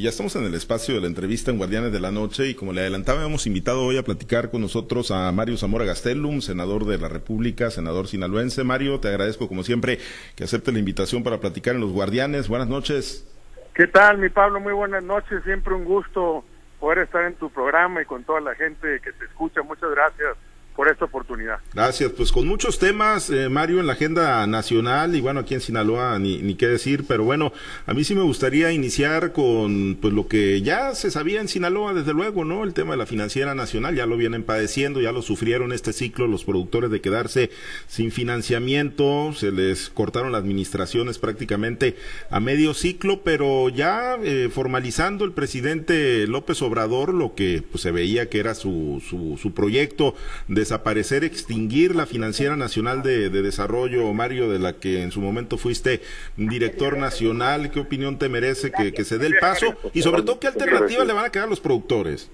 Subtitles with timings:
[0.00, 2.72] Ya estamos en el espacio de la entrevista en Guardianes de la Noche y como
[2.72, 6.98] le adelantaba, hemos invitado hoy a platicar con nosotros a Mario Zamora Gastelum, senador de
[6.98, 8.62] la República, senador sinaloense.
[8.62, 9.98] Mario, te agradezco como siempre
[10.36, 12.46] que acepte la invitación para platicar en los Guardianes.
[12.46, 13.26] Buenas noches.
[13.74, 14.60] ¿Qué tal, mi Pablo?
[14.60, 15.42] Muy buenas noches.
[15.42, 16.44] Siempre un gusto
[16.78, 19.62] poder estar en tu programa y con toda la gente que te escucha.
[19.62, 20.36] Muchas gracias
[20.78, 21.58] por esta oportunidad.
[21.74, 25.60] Gracias, pues con muchos temas, eh, Mario, en la agenda nacional y bueno, aquí en
[25.60, 27.52] Sinaloa ni, ni qué decir, pero bueno,
[27.86, 31.94] a mí sí me gustaría iniciar con pues lo que ya se sabía en Sinaloa,
[31.94, 32.62] desde luego, ¿no?
[32.62, 36.28] El tema de la financiera nacional, ya lo vienen padeciendo, ya lo sufrieron este ciclo
[36.28, 37.50] los productores de quedarse
[37.88, 41.96] sin financiamiento, se les cortaron las administraciones prácticamente
[42.30, 47.90] a medio ciclo, pero ya eh, formalizando el presidente López Obrador lo que pues, se
[47.90, 50.14] veía que era su, su, su proyecto
[50.46, 55.56] de desaparecer, extinguir la Financiera Nacional de, Desarrollo, Mario, de la que en su momento
[55.56, 56.02] fuiste
[56.36, 57.70] director nacional.
[57.70, 59.74] ¿Qué opinión te merece que, se dé el paso?
[59.94, 62.30] Y sobre todo, ¿qué alternativa le van a quedar los productores?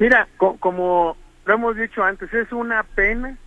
[0.00, 3.38] Mira, como lo hemos dicho antes, es una pena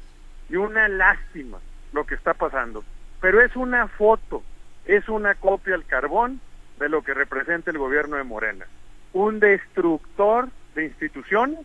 [0.50, 1.60] y una lástima
[1.92, 2.86] lo que está pasando.
[3.20, 4.44] Pero es una foto,
[4.86, 6.40] es una copia al carbón
[6.80, 8.66] de lo que representa el gobierno de Morena.
[9.12, 11.60] Un destructor de instituciones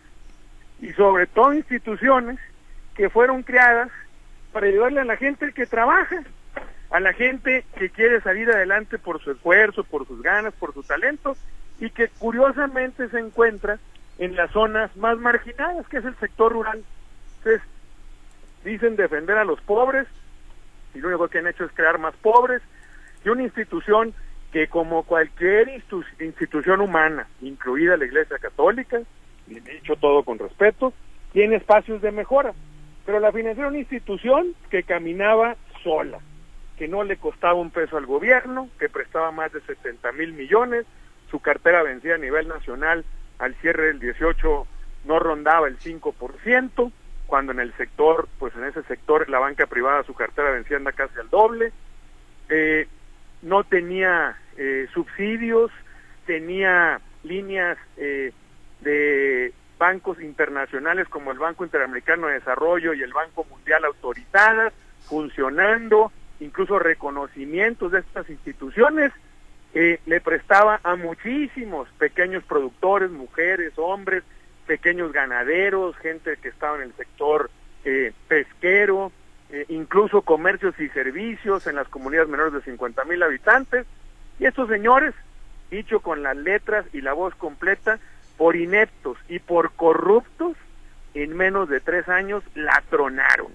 [0.81, 2.39] y sobre todo instituciones
[2.95, 3.91] que fueron creadas
[4.53, 6.23] para ayudarle a la gente que trabaja,
[6.91, 10.83] a la gente que quiere salir adelante por su esfuerzo, por sus ganas, por su
[10.83, 11.37] talento
[11.81, 13.79] y que curiosamente se encuentra
[14.19, 16.85] en las zonas más marginadas, que es el sector rural.
[17.39, 17.63] Entonces,
[18.65, 20.07] dicen defender a los pobres
[20.95, 22.63] y lo único que han hecho es crear más pobres
[23.25, 24.15] y una institución
[24.53, 25.69] que como cualquier
[26.21, 29.01] institución humana, incluida la Iglesia Católica,
[29.47, 30.93] dicho todo con respeto,
[31.33, 32.55] tiene espacios de mejora.
[33.05, 36.21] Pero la financiera era una institución que caminaba sola,
[36.79, 40.87] que no le costaba un peso al gobierno, que prestaba más de 70 mil millones,
[41.31, 43.05] su cartera vencía a nivel nacional
[43.39, 44.67] al cierre del 18
[45.05, 46.93] no rondaba el 5%,
[47.27, 50.93] cuando en el sector, pues en ese sector la banca privada su cartera vencía anda
[50.93, 51.73] casi al doble,
[52.49, 52.87] eh,
[53.43, 55.71] no tenía eh, subsidios,
[56.27, 58.33] tenía líneas eh,
[58.85, 64.73] de bancos internacionales como el Banco Interamericano de Desarrollo y el Banco Mundial autorizadas,
[65.07, 69.13] funcionando, incluso reconocimientos de estas instituciones,
[69.75, 74.23] eh, le prestaba a muchísimos pequeños productores, mujeres, hombres,
[74.67, 77.51] pequeños ganaderos, gente que estaba en el sector
[77.85, 79.11] eh, pesquero,
[79.51, 83.85] eh, incluso comercios y servicios en las comunidades menores de 50 mil habitantes.
[84.39, 85.15] Y estos señores,
[85.71, 87.99] dicho con las letras y la voz completa,
[88.37, 90.57] por ineptos y por corruptos,
[91.15, 93.53] en menos de tres años la tronaron.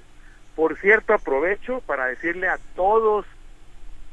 [0.56, 3.26] Por cierto, aprovecho para decirle a todos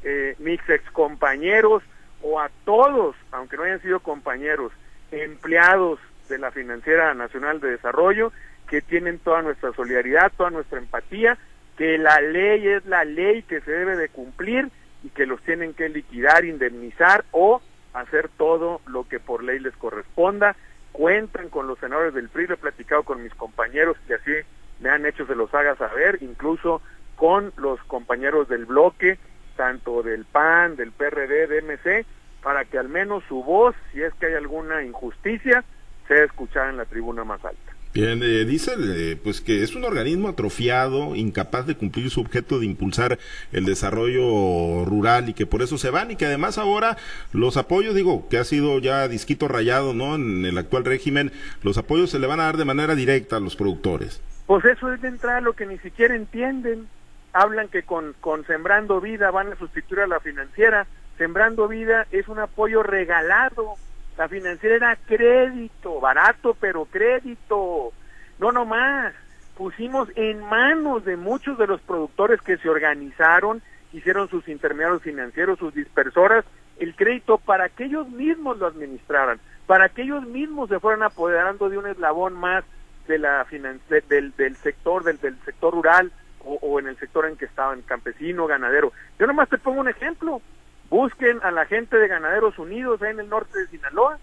[0.03, 1.83] eh, mis excompañeros
[2.23, 4.73] o a todos, aunque no hayan sido compañeros,
[5.11, 8.33] empleados de la Financiera Nacional de Desarrollo,
[8.69, 11.39] que tienen toda nuestra solidaridad, toda nuestra empatía,
[11.77, 14.71] que la ley es la ley que se debe de cumplir
[15.05, 17.61] y que los tienen que liquidar, indemnizar o
[18.01, 20.57] hacer todo lo que por ley les corresponda.
[20.93, 24.33] Cuentan con los senadores del PRI, lo he platicado con mis compañeros que así
[24.81, 26.83] me han hecho, se los haga saber, incluso
[27.17, 29.19] con los compañeros del bloque,
[29.57, 32.07] tanto del PAN, del PRD, de MC,
[32.43, 35.65] para que al menos su voz, si es que hay alguna injusticia,
[36.07, 37.76] sea escuchada en la tribuna más alta.
[37.97, 42.59] Bien, eh, dice eh, pues que es un organismo atrofiado, incapaz de cumplir su objeto
[42.59, 43.19] de impulsar
[43.53, 46.99] el desarrollo rural y que por eso se van y que además ahora
[47.33, 50.15] los apoyos, digo, que ha sido ya disquito rayado, ¿no?
[50.15, 53.41] En el actual régimen, los apoyos se le van a dar de manera directa a
[53.41, 54.21] los productores.
[54.47, 56.89] Pues eso es de entrada lo que ni siquiera entienden.
[57.33, 60.87] Hablan que con, con Sembrando Vida van a sustituir a la financiera.
[61.17, 63.77] Sembrando Vida es un apoyo regalado
[64.17, 67.93] la financiera era crédito, barato, pero crédito.
[68.39, 69.15] No nomás.
[69.57, 73.63] Pusimos en manos de muchos de los productores que se organizaron,
[73.95, 76.45] hicieron sus intermediarios financieros, sus dispersoras,
[76.79, 81.71] el crédito para que ellos mismos lo administraran, para que ellos mismos se fueran apoderando
[81.71, 82.65] de un eslabón más
[83.09, 86.13] de la del, del sector, del, del sector rural
[86.45, 88.93] o, o en el sector en que estaban, campesino, ganadero.
[89.19, 90.43] Yo nomás te pongo un ejemplo.
[90.91, 94.19] Busquen a la gente de Ganaderos Unidos en el norte de Sinaloa.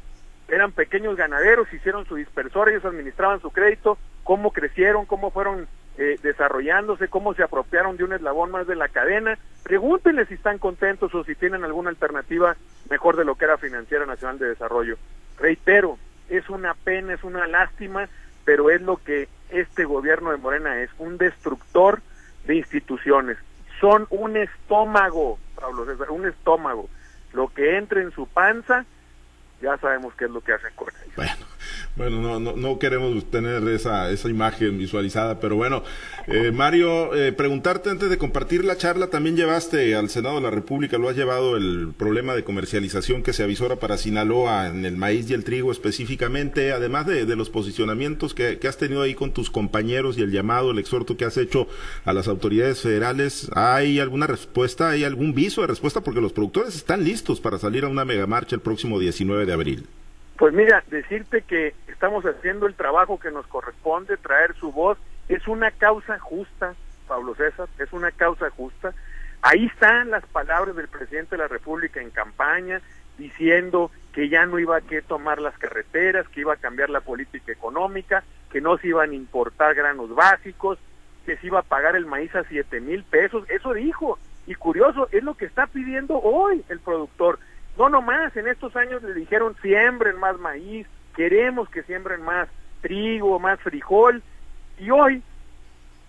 [0.47, 5.67] Eran pequeños ganaderos, hicieron su dispersor, ellos administraban su crédito, cómo crecieron, cómo fueron
[5.97, 9.37] eh, desarrollándose, cómo se apropiaron de un eslabón más de la cadena.
[9.63, 12.55] Pregúntenles si están contentos o si tienen alguna alternativa
[12.89, 14.97] mejor de lo que era Financiera Nacional de Desarrollo.
[15.39, 15.97] Reitero,
[16.29, 18.07] es una pena, es una lástima,
[18.45, 22.01] pero es lo que este gobierno de Morena es, un destructor
[22.45, 23.37] de instituciones.
[23.79, 25.37] Son un estómago
[26.09, 26.89] Un estómago.
[27.33, 28.85] Lo que entre en su panza
[29.63, 31.15] ya sabemos qué es lo que hacen con ellos.
[31.15, 31.33] Bueno,
[31.95, 35.83] bueno, no, no, no queremos tener esa, esa imagen visualizada, pero bueno,
[36.27, 40.49] eh, Mario, eh, preguntarte antes de compartir la charla, también llevaste al Senado de la
[40.49, 44.97] República, lo has llevado el problema de comercialización que se avisora para Sinaloa en el
[44.97, 49.15] maíz y el trigo específicamente, además de, de los posicionamientos que, que, has tenido ahí
[49.15, 51.67] con tus compañeros y el llamado, el exhorto que has hecho
[52.03, 56.01] a las autoridades federales, ¿hay alguna respuesta, hay algún viso de respuesta?
[56.01, 59.87] Porque los productores están listos para salir a una megamarcha el próximo 19 de abril.
[60.37, 64.97] Pues mira, decirte que estamos haciendo el trabajo que nos corresponde, traer su voz,
[65.29, 66.75] es una causa justa,
[67.07, 68.93] Pablo César, es una causa justa.
[69.41, 72.81] Ahí están las palabras del presidente de la República en campaña,
[73.17, 77.01] diciendo que ya no iba a que tomar las carreteras, que iba a cambiar la
[77.01, 80.79] política económica, que no se iban a importar granos básicos,
[81.25, 84.19] que se iba a pagar el maíz a siete mil pesos, eso dijo.
[84.45, 87.39] Y curioso, es lo que está pidiendo hoy el productor.
[87.77, 92.47] No nomás, en estos años le dijeron siembren más maíz, queremos que siembren más
[92.81, 94.21] trigo, más frijol,
[94.77, 95.23] y hoy,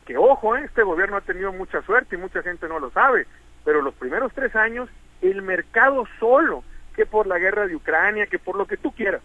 [0.06, 0.64] que ojo, ¿eh?
[0.64, 3.26] este gobierno ha tenido mucha suerte y mucha gente no lo sabe,
[3.64, 4.90] pero los primeros tres años
[5.22, 6.62] el mercado solo,
[6.94, 9.22] que por la guerra de Ucrania, que por lo que tú quieras,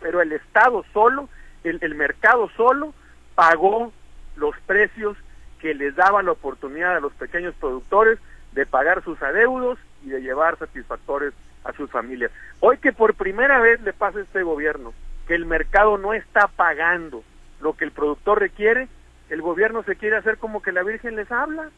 [0.00, 1.28] pero el Estado solo,
[1.64, 2.94] el, el mercado solo
[3.34, 3.92] pagó
[4.36, 5.16] los precios
[5.58, 8.18] que les daban la oportunidad a los pequeños productores
[8.52, 11.32] de pagar sus adeudos y de llevar satisfactores
[11.64, 12.30] a sus familias.
[12.60, 14.92] Hoy que por primera vez le pasa a este gobierno
[15.26, 17.22] que el mercado no está pagando
[17.60, 18.88] lo que el productor requiere,
[19.28, 21.70] el gobierno se quiere hacer como que la Virgen les habla.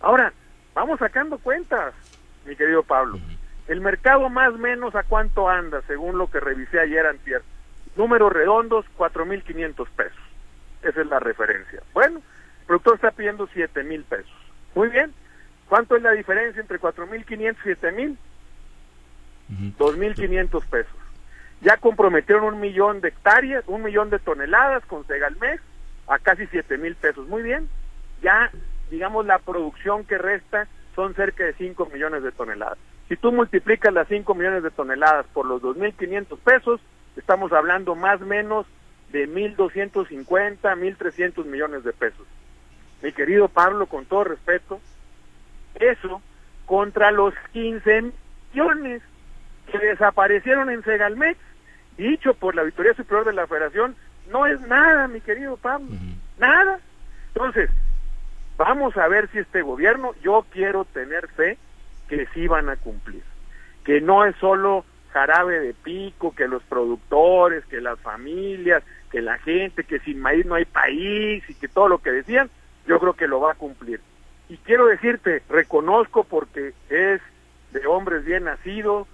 [0.00, 0.32] Ahora,
[0.74, 1.92] vamos sacando cuentas,
[2.46, 3.18] mi querido Pablo.
[3.68, 7.42] El mercado más o menos a cuánto anda, según lo que revisé ayer antier.
[7.96, 10.18] Números redondos, 4.500 pesos.
[10.82, 11.82] Esa es la referencia.
[11.92, 12.18] Bueno,
[12.60, 14.32] el productor está pidiendo siete mil pesos.
[14.74, 15.12] Muy bien.
[15.68, 18.18] ¿Cuánto es la diferencia entre 4.500 y siete mil?
[19.78, 20.96] Dos mil quinientos pesos.
[21.60, 25.62] Ya comprometieron un millón de hectáreas, un millón de toneladas con Segalmex
[26.08, 27.26] a casi siete mil pesos.
[27.28, 27.68] Muy bien.
[28.22, 28.50] Ya,
[28.90, 32.78] digamos, la producción que resta son cerca de 5 millones de toneladas.
[33.08, 36.80] Si tú multiplicas las 5 millones de toneladas por los 2.500 pesos,
[37.16, 38.66] estamos hablando más o menos
[39.12, 42.26] de 1.250, 1.300 millones de pesos.
[43.02, 44.80] Mi querido Pablo, con todo respeto,
[45.80, 46.20] eso
[46.66, 48.12] contra los 15
[48.52, 49.02] millones
[49.70, 51.38] que desaparecieron en Segalmex,
[51.96, 53.96] dicho por la Auditoría Superior de la Federación,
[54.30, 56.14] no es nada, mi querido Pablo, uh -huh.
[56.38, 56.80] nada.
[57.28, 57.70] Entonces,
[58.56, 61.58] vamos a ver si este gobierno, yo quiero tener fe
[62.08, 63.22] que sí van a cumplir,
[63.84, 69.38] que no es solo jarabe de pico, que los productores, que las familias, que la
[69.38, 72.50] gente, que sin maíz no hay país y que todo lo que decían,
[72.86, 74.00] yo creo que lo va a cumplir.
[74.48, 77.20] Y quiero decirte, reconozco porque es
[77.72, 79.08] de hombres bien nacidos,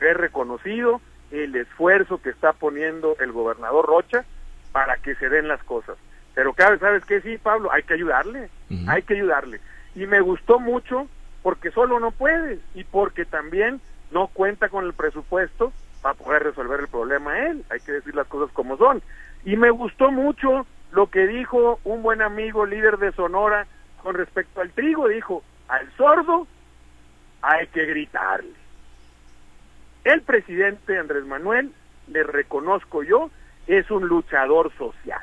[0.00, 1.00] es reconocido
[1.30, 4.24] el esfuerzo que está poniendo el gobernador Rocha
[4.72, 5.96] para que se den las cosas.
[6.34, 7.20] Pero claro, ¿sabes qué?
[7.20, 8.88] Sí, Pablo, hay que ayudarle, uh -huh.
[8.88, 9.60] hay que ayudarle.
[9.94, 11.06] Y me gustó mucho
[11.42, 13.80] porque solo no puede y porque también
[14.10, 17.64] no cuenta con el presupuesto para poder resolver el problema él.
[17.70, 19.02] Hay que decir las cosas como son.
[19.44, 23.66] Y me gustó mucho lo que dijo un buen amigo líder de Sonora
[24.02, 25.08] con respecto al trigo.
[25.08, 26.46] Dijo, al sordo
[27.40, 28.52] hay que gritarle.
[30.04, 31.72] El presidente Andrés Manuel,
[32.08, 33.30] le reconozco yo,
[33.66, 35.22] es un luchador social.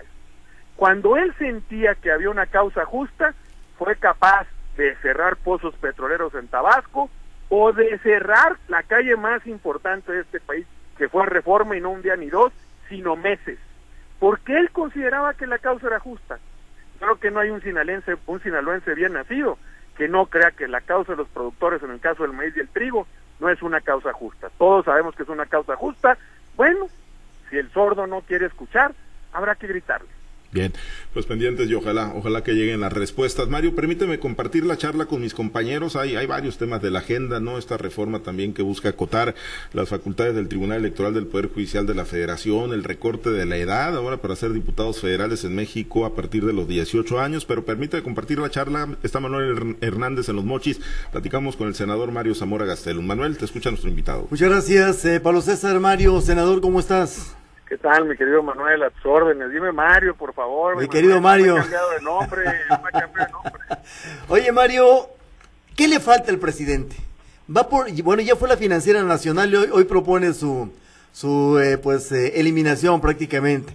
[0.76, 3.34] Cuando él sentía que había una causa justa,
[3.78, 7.10] fue capaz de cerrar pozos petroleros en Tabasco
[7.50, 10.66] o de cerrar la calle más importante de este país,
[10.98, 12.54] que fue Reforma y no un día ni dos,
[12.88, 13.60] sino meses.
[14.20, 16.40] Porque él consideraba que la causa era justa.
[17.00, 19.58] Creo que no hay un sinalense, un sinaloense bien nacido
[19.98, 22.62] que no crea que la causa de los productores, en el caso del maíz y
[22.62, 23.06] el trigo,
[23.40, 24.50] no es una causa justa.
[24.58, 26.18] Todos sabemos que es una causa justa.
[26.56, 26.88] Bueno,
[27.50, 28.94] si el sordo no quiere escuchar,
[29.34, 30.08] habrá que gritarle.
[30.52, 30.74] Bien,
[31.14, 33.48] pues pendientes y ojalá, ojalá que lleguen las respuestas.
[33.50, 35.96] Mario, permíteme compartir la charla con mis compañeros.
[35.96, 37.60] Hay, hay varios temas de la agenda, ¿no?
[37.60, 39.36] Esta reforma también que busca acotar
[39.74, 43.58] las facultades del Tribunal Electoral del Poder Judicial de la Federación, el recorte de la
[43.58, 47.46] edad ahora para ser diputados federales en México a partir de los 18 años.
[47.46, 48.98] Pero permíteme compartir la charla.
[49.04, 50.82] Está Manuel Hernández en los Mochis.
[51.12, 53.06] Platicamos con el senador Mario Zamora Gastelum.
[53.06, 54.28] Manuel, te escucha nuestro invitado.
[54.32, 56.20] Muchas gracias, eh, Pablo César Mario.
[56.22, 57.39] Senador, ¿cómo estás?
[57.70, 58.82] ¿Qué tal, mi querido Manuel?
[58.82, 59.52] A tus órdenes.
[59.52, 60.76] Dime Mario, por favor.
[60.76, 61.56] Mi, mi querido Mario.
[61.56, 63.62] Cambiado de nombre, cambiado de nombre.
[64.28, 65.08] Oye, Mario,
[65.76, 66.96] ¿qué le falta al presidente?
[67.56, 70.74] Va por, bueno, ya fue la financiera nacional y hoy, hoy propone su,
[71.12, 73.72] su eh, pues, eh, eliminación prácticamente.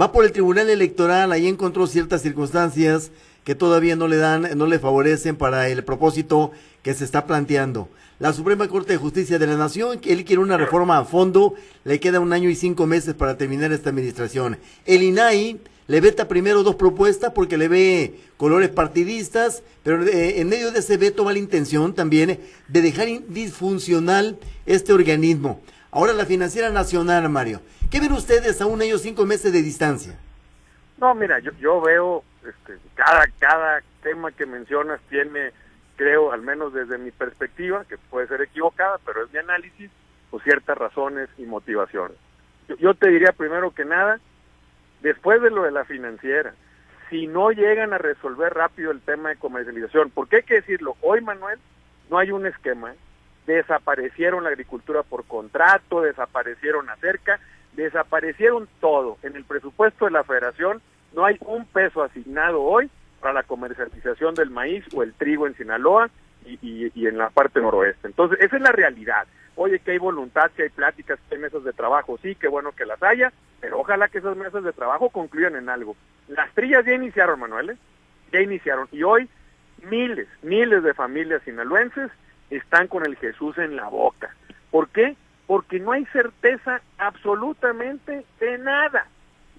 [0.00, 3.10] Va por el Tribunal Electoral, ahí encontró ciertas circunstancias
[3.42, 7.88] que todavía no le dan, no le favorecen para el propósito que se está planteando.
[8.22, 11.56] La Suprema Corte de Justicia de la Nación, que él quiere una reforma a fondo,
[11.82, 14.58] le queda un año y cinco meses para terminar esta administración.
[14.86, 20.48] El INAI le veta primero dos propuestas porque le ve colores partidistas, pero eh, en
[20.48, 22.38] medio de ese veto va la intención también
[22.68, 25.60] de dejar disfuncional este organismo.
[25.90, 27.60] Ahora la Financiera Nacional, Mario.
[27.90, 30.16] ¿Qué ven ustedes a un año cinco meses de distancia?
[30.96, 35.50] No, mira, yo, yo veo este, cada, cada tema que mencionas tiene
[35.96, 39.90] creo, al menos desde mi perspectiva, que puede ser equivocada, pero es mi análisis,
[40.30, 42.16] por ciertas razones y motivaciones.
[42.78, 44.18] Yo, te diría primero que nada,
[45.02, 46.54] después de lo de la financiera,
[47.10, 51.20] si no llegan a resolver rápido el tema de comercialización, porque hay que decirlo, hoy
[51.20, 51.58] Manuel,
[52.10, 52.94] no hay un esquema,
[53.46, 57.38] desaparecieron la agricultura por contrato, desaparecieron la cerca,
[57.74, 59.18] desaparecieron todo.
[59.22, 60.80] En el presupuesto de la federación
[61.14, 62.90] no hay un peso asignado hoy
[63.22, 66.10] para la comercialización del maíz o el trigo en Sinaloa
[66.44, 68.08] y, en la parte noroeste.
[68.08, 69.26] Entonces, esa es la realidad.
[69.54, 72.72] Oye, que hay voluntad, que hay pláticas, que hay mesas de trabajo, sí, qué bueno
[72.72, 75.96] que las haya, pero ojalá que esas mesas de trabajo concluyan en algo.
[76.26, 77.76] Las trillas ya iniciaron, Manuel, ¿eh?
[78.32, 78.88] ya iniciaron.
[78.90, 79.28] Y hoy
[79.88, 82.10] miles, miles de familias sinaloenses
[82.50, 84.34] están con el Jesús en la boca.
[84.70, 85.16] ¿Por qué?
[85.46, 89.06] Porque no hay certeza absolutamente de nada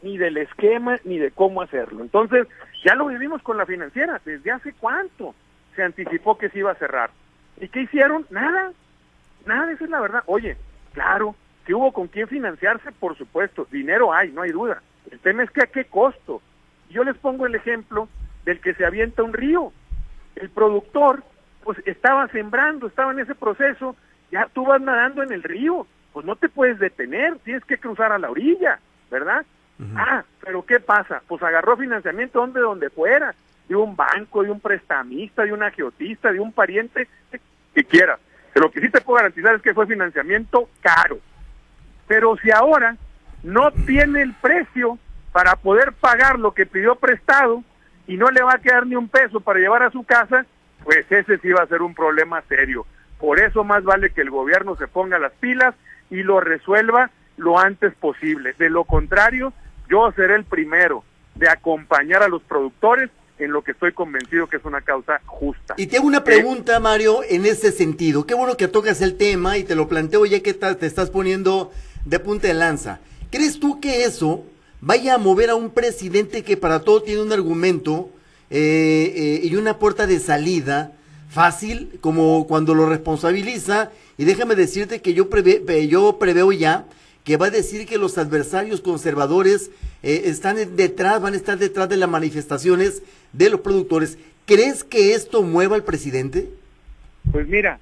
[0.03, 2.03] ni del esquema, ni de cómo hacerlo.
[2.03, 2.47] Entonces,
[2.83, 5.33] ya lo vivimos con la financiera, desde hace cuánto
[5.75, 7.09] se anticipó que se iba a cerrar.
[7.59, 8.25] ¿Y qué hicieron?
[8.29, 8.73] Nada,
[9.45, 10.23] nada, esa es la verdad.
[10.27, 10.57] Oye,
[10.93, 14.81] claro, que hubo con quién financiarse, por supuesto, dinero hay, no hay duda.
[15.09, 16.41] El tema es que a qué costo.
[16.89, 18.09] Yo les pongo el ejemplo
[18.45, 19.71] del que se avienta un río.
[20.35, 21.23] El productor,
[21.63, 23.95] pues estaba sembrando, estaba en ese proceso,
[24.31, 28.11] ya tú vas nadando en el río, pues no te puedes detener, tienes que cruzar
[28.11, 28.79] a la orilla,
[29.09, 29.45] ¿verdad?
[29.95, 31.21] Ah, pero ¿qué pasa?
[31.27, 33.33] Pues agarró financiamiento donde donde fuera,
[33.67, 37.07] de un banco, de un prestamista, de un agiotista, de un pariente,
[37.73, 38.19] que quiera.
[38.53, 41.19] Pero lo que sí te puedo garantizar es que fue financiamiento caro.
[42.07, 42.97] Pero si ahora
[43.41, 44.97] no tiene el precio
[45.31, 47.63] para poder pagar lo que pidió prestado
[48.05, 50.45] y no le va a quedar ni un peso para llevar a su casa,
[50.83, 52.85] pues ese sí va a ser un problema serio.
[53.19, 55.73] Por eso más vale que el gobierno se ponga las pilas
[56.09, 58.53] y lo resuelva lo antes posible.
[58.53, 59.53] De lo contrario,
[59.89, 61.03] yo seré el primero
[61.35, 63.09] de acompañar a los productores
[63.39, 65.73] en lo que estoy convencido que es una causa justa.
[65.77, 68.25] Y tengo una eh, pregunta, Mario, en ese sentido.
[68.25, 71.71] Qué bueno que tocas el tema y te lo planteo ya que te estás poniendo
[72.05, 72.99] de punta de lanza.
[73.31, 74.45] ¿Crees tú que eso
[74.81, 78.09] vaya a mover a un presidente que para todo tiene un argumento
[78.49, 80.91] eh, eh, y una puerta de salida
[81.29, 83.91] fácil, como cuando lo responsabiliza?
[84.17, 85.27] Y déjame decirte que yo,
[85.87, 86.85] yo preveo ya
[87.23, 91.87] que va a decir que los adversarios conservadores eh, están detrás, van a estar detrás
[91.89, 94.17] de las manifestaciones de los productores.
[94.45, 96.49] ¿Crees que esto mueva al presidente?
[97.31, 97.79] Pues mira,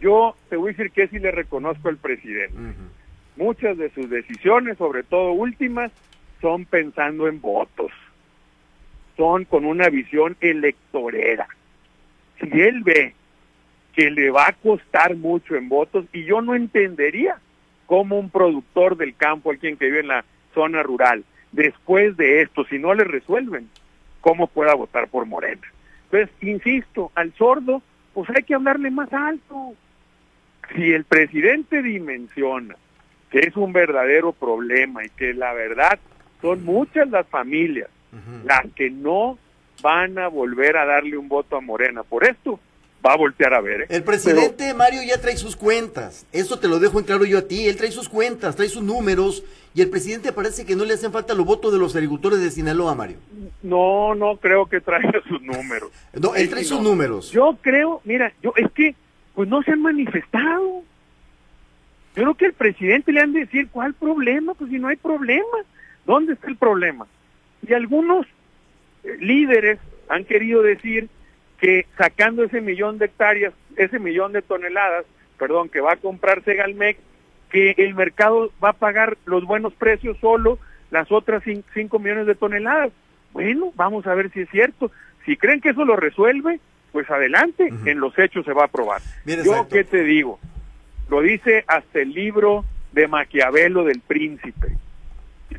[0.00, 2.56] yo te voy a decir que sí le reconozco al presidente.
[3.36, 5.92] Muchas de sus decisiones, sobre todo últimas,
[6.40, 7.92] son pensando en votos.
[9.16, 11.46] Son con una visión electorera.
[12.40, 13.14] Si él ve
[13.94, 17.38] que le va a costar mucho en votos, y yo no entendería
[17.92, 22.64] como un productor del campo, alguien que vive en la zona rural, después de esto,
[22.64, 23.68] si no le resuelven,
[24.22, 25.60] cómo pueda votar por Morena.
[26.04, 27.82] Entonces, insisto, al sordo,
[28.14, 29.74] pues hay que hablarle más alto.
[30.74, 32.76] Si el presidente dimensiona
[33.30, 35.98] que es un verdadero problema y que la verdad
[36.40, 37.90] son muchas las familias
[38.46, 39.36] las que no
[39.82, 42.58] van a volver a darle un voto a Morena por esto,
[43.04, 43.82] va a voltear a ver.
[43.82, 43.86] ¿eh?
[43.88, 47.42] El presidente Mario ya trae sus cuentas, eso te lo dejo en claro yo a
[47.42, 49.44] ti, él trae sus cuentas, trae sus números
[49.74, 52.50] y el presidente parece que no le hacen falta los votos de los agricultores de
[52.50, 53.16] Sinaloa, Mario.
[53.62, 55.90] No, no creo que traiga sus números.
[56.12, 57.30] No, él trae sus números.
[57.30, 58.94] Yo creo, mira, yo es que
[59.34, 60.82] pues no se han manifestado.
[62.14, 64.52] Yo creo que el presidente le han de decir, ¿cuál problema?
[64.54, 65.58] Pues si no hay problema,
[66.04, 67.06] ¿dónde está el problema?
[67.66, 68.26] Y algunos
[69.04, 69.78] eh, líderes
[70.08, 71.08] han querido decir
[71.62, 75.06] que sacando ese millón de hectáreas, ese millón de toneladas,
[75.38, 76.98] perdón, que va a comprar Segalmec,
[77.50, 80.58] que el mercado va a pagar los buenos precios solo
[80.90, 82.90] las otras 5 millones de toneladas.
[83.32, 84.90] Bueno, vamos a ver si es cierto.
[85.24, 86.58] Si creen que eso lo resuelve,
[86.90, 89.00] pues adelante, en los hechos se va a aprobar.
[89.24, 90.40] Yo qué te digo,
[91.08, 94.76] lo dice hasta el libro de Maquiavelo del príncipe.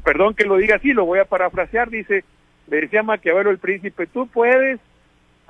[0.04, 2.26] perdón que lo diga así, lo voy a parafrasear, dice,
[2.68, 4.82] le decía Maquiavelo el príncipe, tú puedes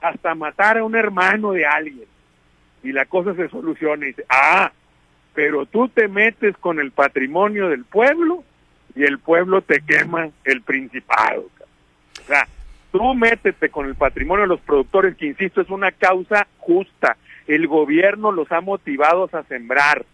[0.04, 2.08] hasta matar a un hermano de alguien
[2.84, 4.72] y la cosa se soluciona y dice, ah,
[5.34, 8.44] pero tú te metes con el patrimonio del pueblo
[8.96, 11.50] y el pueblo te quema el principado.
[12.22, 12.48] O sea,
[12.92, 17.18] tú métete con el patrimonio de los productores, que insisto, es una causa justa.
[17.48, 20.06] El gobierno los ha motivado a sembrar.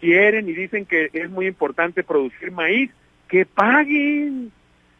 [0.00, 2.90] Quieren y dicen que es muy importante producir maíz,
[3.28, 4.50] que paguen.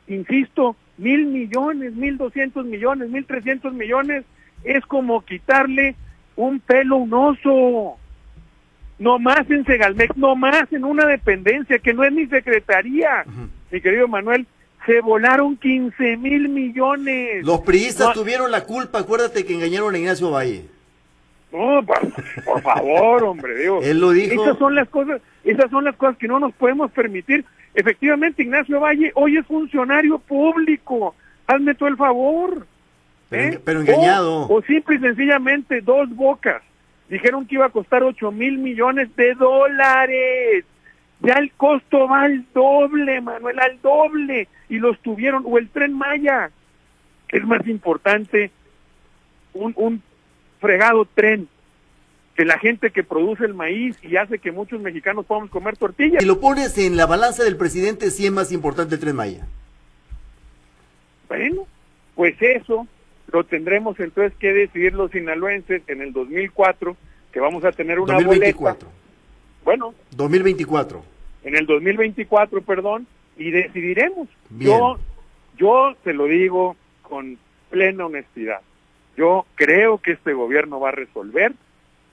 [0.06, 4.24] Insisto, mil millones, mil doscientos millones, mil trescientos millones,
[4.62, 5.96] es como quitarle
[6.36, 7.96] un pelo a un oso.
[8.98, 13.24] No más en Segalmex, no más en una dependencia que no es ni secretaría.
[13.70, 14.46] Mi querido Manuel,
[14.84, 17.44] se volaron 15 mil millones.
[17.46, 20.66] Los priistas tuvieron la culpa, acuérdate que engañaron a Ignacio Valle.
[21.50, 23.80] No, por, favor, hombre, digo.
[23.82, 24.42] Él lo dijo.
[24.42, 27.44] Esas son las cosas, esas son las cosas que no nos podemos permitir.
[27.74, 31.14] Efectivamente, Ignacio Valle hoy es funcionario público.
[31.46, 32.66] Hazme todo el favor.
[33.28, 33.60] Pero, ¿eh?
[33.66, 34.48] engañado.
[34.48, 36.62] O, simple y sencillamente dos bocas.
[37.08, 40.64] Dijeron que iba a costar 8 mil millones de dólares.
[41.20, 44.48] Ya el costo va al doble, Manuel, al doble.
[44.68, 46.50] Y los tuvieron, o el tren Maya,
[47.28, 48.50] es más importante,
[49.52, 50.02] un, un
[50.60, 51.48] fregado tren
[52.40, 56.22] que la gente que produce el maíz y hace que muchos mexicanos podamos comer tortillas.
[56.22, 59.46] Si lo pones en la balanza del presidente, sí es más importante el tren Maya.
[61.28, 61.66] Bueno,
[62.14, 62.86] pues eso
[63.30, 66.96] lo tendremos entonces que decidir los sinaloenses en el 2004,
[67.30, 68.88] que vamos a tener una 2024.
[69.62, 69.92] Bueno.
[70.12, 71.04] 2024.
[71.44, 73.06] En el 2024, perdón,
[73.36, 74.28] y decidiremos.
[74.58, 74.98] Yo,
[75.58, 77.36] yo te lo digo con
[77.68, 78.62] plena honestidad.
[79.18, 81.52] Yo creo que este gobierno va a resolver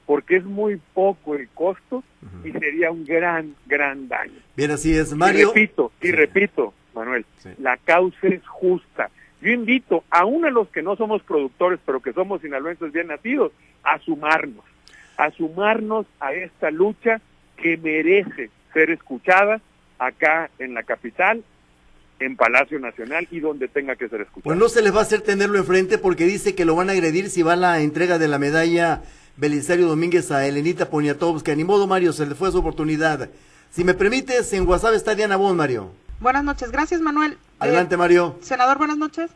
[0.07, 2.03] porque es muy poco el costo
[2.43, 4.39] y sería un gran, gran daño.
[4.55, 5.41] Bien, así es, Mario.
[5.41, 7.25] Y repito, y repito, Manuel,
[7.59, 9.11] la causa es justa.
[9.41, 13.07] Yo invito a uno de los que no somos productores, pero que somos sinaloenses bien
[13.07, 13.51] nacidos,
[13.83, 14.63] a sumarnos,
[15.17, 17.19] a sumarnos a esta lucha
[17.57, 19.59] que merece ser escuchada
[19.99, 21.43] acá en la capital,
[22.19, 24.43] en Palacio Nacional y donde tenga que ser escuchada.
[24.45, 26.93] Pues no se les va a hacer tenerlo enfrente porque dice que lo van a
[26.93, 29.01] agredir si va a la entrega de la medalla
[29.37, 31.53] Belisario Domínguez a Elenita Poniatowska.
[31.53, 33.29] Ni modo, Mario, se le fue su oportunidad.
[33.69, 35.91] Si me permites, en WhatsApp está Diana Bon, Mario.
[36.19, 37.37] Buenas noches, gracias Manuel.
[37.59, 38.35] Adelante, eh, Mario.
[38.41, 39.29] Senador, buenas noches.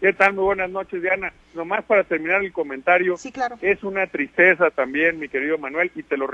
[0.00, 0.34] ¿Qué tal?
[0.34, 1.32] Muy buenas noches, Diana.
[1.54, 3.16] Nomás para terminar el comentario.
[3.16, 3.56] Sí, claro.
[3.62, 6.28] Es una tristeza también, mi querido Manuel, y te lo,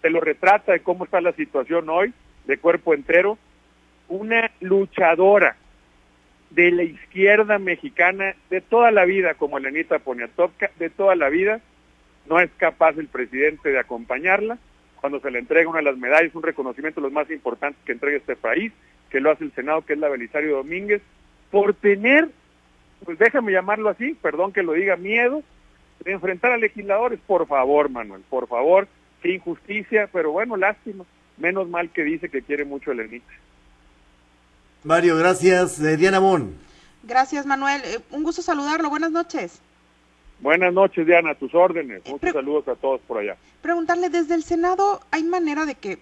[0.00, 2.14] te lo retrata de cómo está la situación hoy,
[2.46, 3.36] de cuerpo entero.
[4.08, 5.56] Una luchadora
[6.48, 11.60] de la izquierda mexicana de toda la vida, como Elenita Poniatowska, de toda la vida,
[12.28, 14.58] no es capaz el presidente de acompañarla
[15.00, 17.92] cuando se le entrega una de las medallas, un reconocimiento de los más importantes que
[17.92, 18.72] entrega este país,
[19.10, 21.02] que lo hace el Senado, que es la Belisario Domínguez,
[21.50, 22.28] por tener,
[23.04, 25.42] pues déjame llamarlo así, perdón que lo diga, miedo
[26.04, 27.20] de enfrentar a legisladores.
[27.26, 28.88] Por favor, Manuel, por favor,
[29.22, 31.04] qué injusticia, pero bueno, lástima.
[31.36, 33.22] Menos mal que dice que quiere mucho el ENIT.
[34.84, 35.78] Mario, gracias.
[35.80, 36.54] Eh, Diana Bon.
[37.02, 37.82] Gracias, Manuel.
[37.84, 38.88] Eh, un gusto saludarlo.
[38.88, 39.60] Buenas noches.
[40.40, 42.02] Buenas noches, Diana, a tus órdenes.
[42.06, 43.36] Muchos saludos a todos por allá.
[43.62, 45.98] Preguntarle, desde el Senado, ¿hay manera de que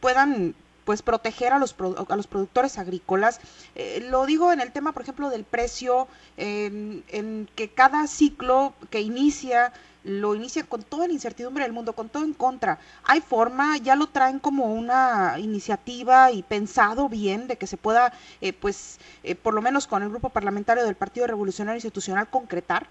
[0.00, 0.54] puedan
[0.88, 1.76] pues proteger a los,
[2.08, 3.42] a los productores agrícolas.
[3.74, 9.02] Eh, lo digo en el tema, por ejemplo, del precio, en, que cada ciclo que
[9.02, 12.78] inicia lo inicia con toda la incertidumbre del mundo, con todo en contra.
[13.04, 13.76] ¿Hay forma?
[13.76, 18.98] ¿Ya lo traen como una iniciativa y pensado bien de que se pueda, eh, pues,
[19.24, 22.86] eh, por lo menos con el grupo parlamentario del Partido Revolucionario Institucional, concretar?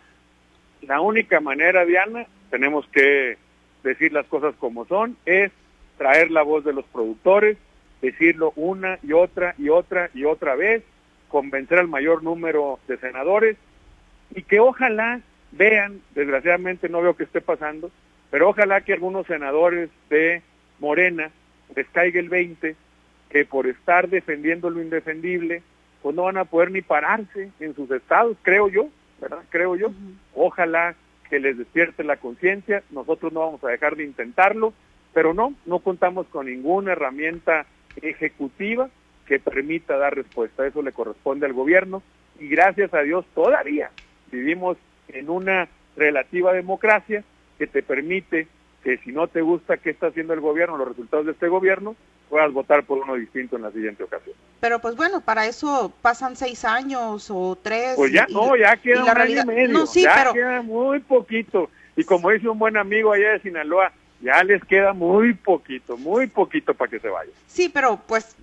[0.81, 3.37] La única manera, Diana, tenemos que
[3.83, 5.51] decir las cosas como son, es
[5.97, 7.57] traer la voz de los productores,
[8.01, 10.83] decirlo una y otra y otra y otra vez,
[11.29, 13.57] convencer al mayor número de senadores
[14.33, 17.91] y que ojalá vean, desgraciadamente no veo que esté pasando,
[18.29, 20.41] pero ojalá que algunos senadores de
[20.79, 21.31] Morena
[21.75, 22.75] les caiga el 20,
[23.29, 25.63] que por estar defendiendo lo indefendible,
[26.01, 29.43] pues no van a poder ni pararse en sus estados, creo yo, ¿verdad?
[29.49, 29.91] Creo yo.
[30.35, 30.95] Ojalá
[31.29, 34.73] que les despierte la conciencia, nosotros no vamos a dejar de intentarlo,
[35.13, 37.65] pero no, no contamos con ninguna herramienta
[38.01, 38.89] ejecutiva
[39.25, 40.65] que permita dar respuesta.
[40.65, 42.01] Eso le corresponde al gobierno
[42.39, 43.91] y gracias a Dios todavía
[44.31, 44.77] vivimos
[45.09, 47.23] en una relativa democracia
[47.57, 48.47] que te permite
[48.83, 51.95] que si no te gusta qué está haciendo el gobierno, los resultados de este gobierno,
[52.29, 54.35] puedas votar por uno distinto en la siguiente ocasión.
[54.59, 57.95] Pero pues bueno, para eso pasan seis años o tres.
[57.95, 61.69] Pues ya no, ya queda un año y medio, ya queda muy poquito.
[61.95, 66.27] Y como dice un buen amigo allá de Sinaloa, ya les queda muy poquito, muy
[66.27, 67.33] poquito para que se vayan.
[67.47, 68.35] Sí, pero pues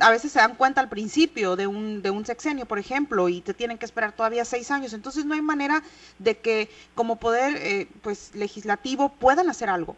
[0.00, 3.40] a veces se dan cuenta al principio de un, de un sexenio, por ejemplo, y
[3.40, 4.92] te tienen que esperar todavía seis años.
[4.92, 5.82] Entonces no hay manera
[6.18, 9.96] de que como poder eh, pues legislativo puedan hacer algo.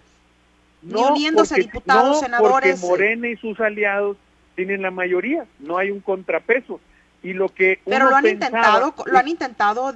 [0.82, 2.80] Ni uniéndose diputados, senadores.
[2.80, 4.16] Porque Morena y sus aliados
[4.54, 6.80] tienen la mayoría, no hay un contrapeso.
[7.22, 9.94] y lo que pero lo han intentado lo han intentado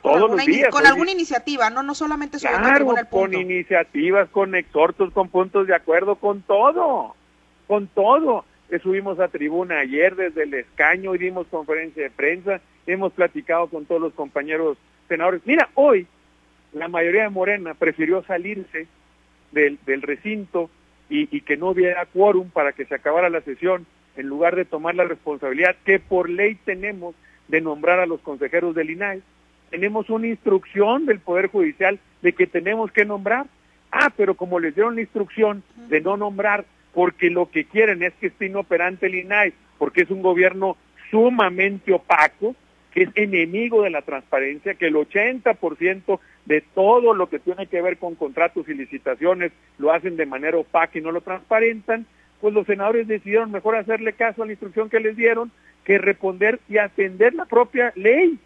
[0.00, 5.74] con, alguna iniciativa no no solamente sobre claro, con iniciativas con exhortos con puntos de
[5.74, 7.16] acuerdo con todo
[7.66, 8.44] con todo
[8.84, 13.84] subimos a tribuna ayer desde el escaño y dimos conferencia de prensa hemos platicado con
[13.84, 16.06] todos los compañeros senadores mira hoy
[16.72, 18.86] la mayoría de Morena prefirió salirse
[19.52, 20.70] del, recinto
[21.08, 23.86] y, y que no hubiera quórum para que se acabara la sesión
[24.16, 27.14] en lugar de tomar la responsabilidad que por ley tenemos
[27.48, 29.22] de nombrar a los consejeros del INAE.
[29.70, 33.46] Tenemos una instrucción del Poder Judicial de que tenemos que nombrar.
[33.92, 38.12] Ah, pero como les dieron la instrucción de no nombrar porque lo que quieren es
[38.14, 40.76] que esté inoperante el INAE, porque es un gobierno
[41.10, 42.54] sumamente opaco,
[42.92, 47.80] que es enemigo de la transparencia, que el 80% de todo lo que tiene que
[47.80, 52.06] ver con contratos y licitaciones lo hacen de manera opaca y no lo transparentan,
[52.40, 55.52] pues los senadores decidieron mejor hacerle caso a la instrucción que les dieron
[55.84, 58.36] que responder y atender la propia ley,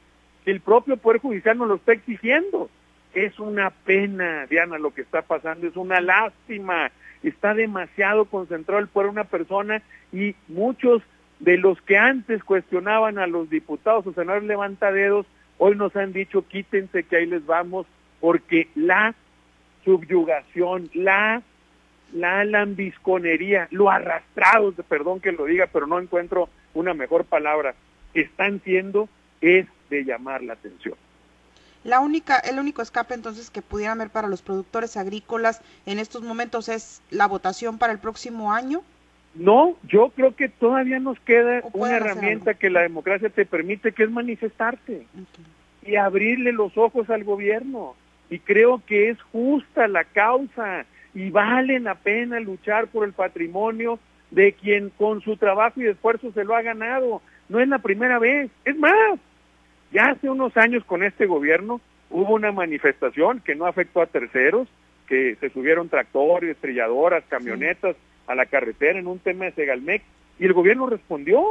[0.44, 2.68] que el propio Poder Judicial nos lo está exigiendo.
[3.14, 6.90] Es una pena, Diana, lo que está pasando, es una lástima.
[7.22, 9.80] Está demasiado concentrado el poder de una persona
[10.12, 11.00] y muchos
[11.38, 15.24] de los que antes cuestionaban a los diputados o senadores levantadedos,
[15.58, 17.86] hoy nos han dicho quítense que ahí les vamos,
[18.20, 19.14] porque la
[19.84, 21.42] subyugación, la
[22.12, 27.74] la lambisconería, lo arrastrados, perdón que lo diga, pero no encuentro una mejor palabra,
[28.14, 29.08] están siendo
[29.40, 30.94] es de llamar la atención.
[31.82, 36.22] La única, el único escape entonces que pudieran ver para los productores agrícolas en estos
[36.22, 38.82] momentos es la votación para el próximo año.
[39.34, 44.04] No, yo creo que todavía nos queda una herramienta que la democracia te permite, que
[44.04, 45.06] es manifestarte
[45.84, 47.96] y abrirle los ojos al gobierno.
[48.30, 53.98] Y creo que es justa la causa y vale la pena luchar por el patrimonio
[54.30, 57.20] de quien con su trabajo y esfuerzo se lo ha ganado.
[57.48, 58.50] No es la primera vez.
[58.64, 59.18] Es más,
[59.92, 64.68] ya hace unos años con este gobierno hubo una manifestación que no afectó a terceros,
[65.08, 70.02] que se subieron tractores, estrelladoras, camionetas a la carretera en un tema de Segalmec
[70.38, 71.42] y el gobierno respondió.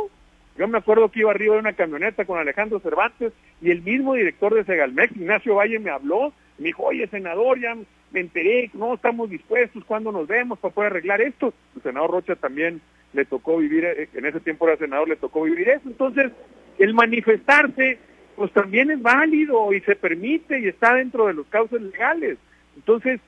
[0.58, 4.14] Yo me acuerdo que iba arriba de una camioneta con Alejandro Cervantes y el mismo
[4.14, 7.76] director de Segalmec, Ignacio Valle, me habló, me dijo, oye, senador, ya
[8.12, 11.54] me enteré, no estamos dispuestos, ¿cuándo nos vemos para poder arreglar esto?
[11.76, 12.82] El senador Rocha también
[13.14, 15.88] le tocó vivir, eh, en ese tiempo era senador, le tocó vivir eso.
[15.88, 16.32] Entonces,
[16.78, 17.98] el manifestarse,
[18.36, 22.38] pues también es válido y se permite y está dentro de los causas legales.
[22.76, 23.20] Entonces,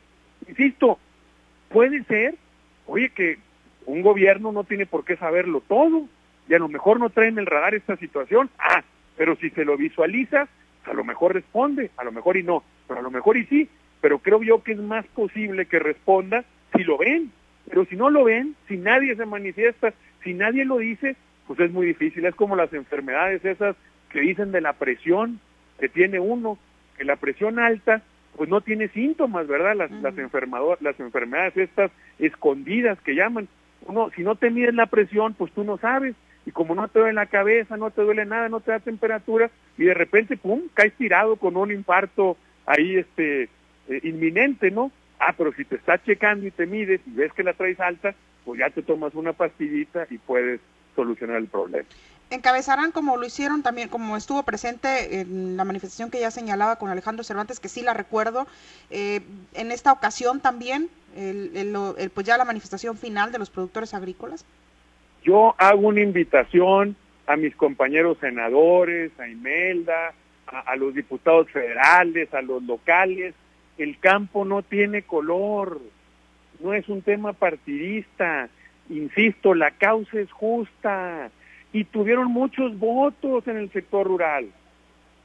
[0.48, 1.00] insisto,
[1.70, 2.36] puede ser,
[2.88, 3.38] oye, que
[3.86, 6.08] un gobierno no tiene por qué saberlo todo
[6.48, 8.84] y a lo mejor no trae en el radar esta situación, ah,
[9.18, 10.48] pero si se lo visualiza,
[10.86, 13.70] a lo mejor responde, a lo mejor y no, pero a lo mejor y sí,
[14.02, 16.44] pero creo yo que es más posible que responda
[16.76, 17.32] si lo ven,
[17.68, 19.94] pero si no lo ven, si nadie se manifiesta,
[20.24, 21.16] si nadie lo dice,
[21.48, 23.76] pues es muy difícil, es como las enfermedades esas
[24.10, 25.40] que dicen de la presión
[25.80, 26.58] que tiene uno,
[26.98, 28.02] que la presión alta
[28.36, 29.76] pues no tiene síntomas, ¿verdad?
[29.76, 30.16] Las, las,
[30.82, 33.48] las enfermedades estas escondidas que llaman.
[33.86, 36.16] Uno, si no te miden la presión, pues tú no sabes.
[36.46, 39.50] Y como no te duele la cabeza, no te duele nada, no te da temperatura,
[39.80, 43.50] y de repente, pum, caes tirado con un infarto ahí, este,
[43.88, 44.92] eh, inminente, ¿no?
[45.20, 48.14] Ah, pero si te está checando y te mides y ves que la traes alta,
[48.44, 50.62] pues ya te tomas una pastillita y puedes
[50.96, 51.88] solucionar el problema.
[52.32, 56.90] Encabezarán como lo hicieron también, como estuvo presente en la manifestación que ya señalaba con
[56.90, 58.48] Alejandro Cervantes, que sí la recuerdo,
[58.90, 59.22] eh,
[59.54, 61.78] en esta ocasión también, el,
[62.14, 64.44] pues ya la manifestación final de los productores agrícolas.
[65.24, 66.96] Yo hago una invitación
[67.28, 70.14] a mis compañeros senadores, a Imelda,
[70.48, 73.34] a los diputados federales, a los locales,
[73.78, 75.82] el campo no tiene color,
[76.60, 78.50] no es un tema partidista,
[78.90, 81.30] insisto, la causa es justa
[81.76, 84.48] y tuvieron muchos votos en el sector rural.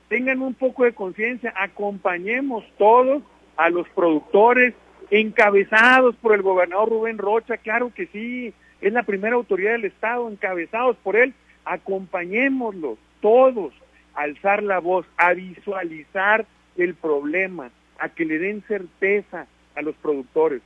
[0.09, 3.23] Tengan un poco de conciencia, acompañemos todos
[3.57, 4.75] a los productores
[5.13, 10.29] encabezados por el gobernador Rubén Rocha, claro que sí, es la primera autoridad del Estado,
[10.29, 11.35] encabezados por él,
[11.65, 13.73] acompañémoslos todos
[14.17, 19.95] a alzar la voz, a visualizar el problema, a que le den certeza a los
[19.95, 20.63] productores.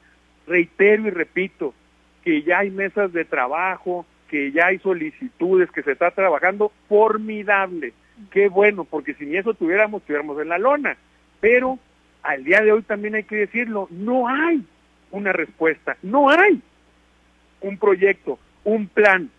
[0.46, 1.74] Reitero y repito
[2.22, 7.92] que ya hay mesas de trabajo, que ya hay solicitudes, que se está trabajando formidable.
[8.30, 10.96] Qué bueno, porque si ni eso tuviéramos, estuviéramos en la lona.
[11.40, 11.78] Pero
[12.22, 14.64] al día de hoy también hay que decirlo, no hay
[15.10, 16.60] una respuesta, no hay
[17.60, 19.30] un proyecto, un plan,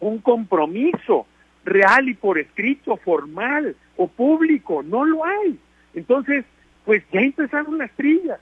[0.00, 1.26] un compromiso
[1.64, 5.58] real y por escrito, formal o público, no lo hay.
[5.94, 6.44] Entonces,
[6.84, 8.40] pues ya empezaron las trillas.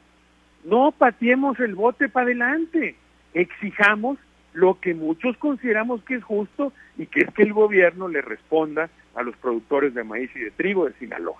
[0.64, 2.96] No pateemos el bote para adelante.
[3.34, 4.18] Exijamos
[4.52, 8.90] lo que muchos consideramos que es justo y que es que el gobierno le responda
[9.14, 11.36] a los productores de maíz y de trigo de Sinaloa.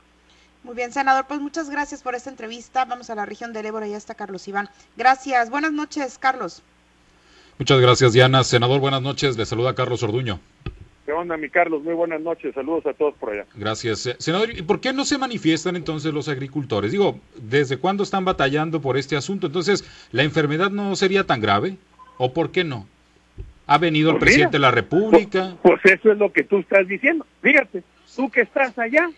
[0.65, 2.85] Muy bien, senador, pues muchas gracias por esta entrevista.
[2.85, 4.69] Vamos a la región del Ébora y ya está Carlos Iván.
[4.97, 5.51] Gracias.
[5.51, 6.63] Buenas noches, Carlos.
[7.59, 8.45] Muchas gracias, Diana.
[8.45, 9.37] Senador, buenas noches.
[9.37, 10.41] Le saluda Carlos Orduño.
[11.07, 11.83] ¿Qué onda, mi Carlos?
[11.83, 12.55] Muy buenas noches.
[12.55, 13.47] Saludos a todos por allá.
[13.55, 14.07] Gracias.
[14.07, 16.93] Eh, senador, ¿y por qué no se manifiestan entonces los agricultores?
[16.93, 19.47] Digo, ¿desde cuándo están batallando por este asunto?
[19.47, 21.79] Entonces, ¿la enfermedad no sería tan grave?
[22.19, 22.87] ¿O por qué no?
[23.69, 25.55] ¿Ha venido el Pues presidente de la República?
[25.63, 27.27] Pues, pues eso es lo que tú estás diciendo.
[27.43, 27.83] Fíjate,
[28.17, 29.11] tú que estás allá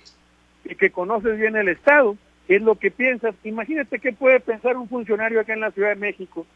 [0.64, 2.16] y que conoces bien el Estado,
[2.48, 3.32] es lo que piensas.
[3.44, 6.46] Imagínate qué puede pensar un funcionario acá en la Ciudad de México.